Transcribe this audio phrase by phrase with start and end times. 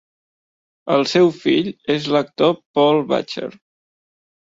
[0.95, 3.55] El seu fill és l'actor Paul Butcher.